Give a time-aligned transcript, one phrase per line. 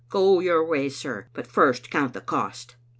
[0.09, 2.75] Go your way, sir; but first count the cost."